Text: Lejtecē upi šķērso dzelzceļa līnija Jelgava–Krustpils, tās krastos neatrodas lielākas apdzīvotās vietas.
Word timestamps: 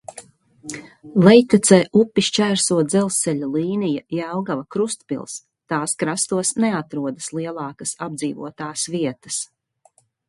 Lejtecē 1.25 1.77
upi 2.03 2.23
šķērso 2.27 2.77
dzelzceļa 2.93 3.49
līnija 3.57 4.01
Jelgava–Krustpils, 4.21 5.35
tās 5.75 5.93
krastos 6.05 6.55
neatrodas 6.65 7.29
lielākas 7.41 7.95
apdzīvotās 8.09 8.89
vietas. 8.97 9.39